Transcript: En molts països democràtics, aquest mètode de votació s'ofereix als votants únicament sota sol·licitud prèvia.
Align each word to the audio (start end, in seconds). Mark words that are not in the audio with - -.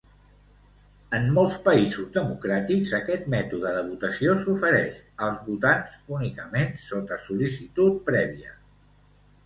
En 1.17 1.27
molts 1.35 1.57
països 1.67 2.07
democràtics, 2.15 2.95
aquest 3.01 3.29
mètode 3.35 3.75
de 3.77 3.85
votació 3.91 4.35
s'ofereix 4.47 4.99
als 5.29 5.47
votants 5.53 5.97
únicament 6.19 6.77
sota 6.89 7.25
sol·licitud 7.31 8.07
prèvia. 8.13 8.61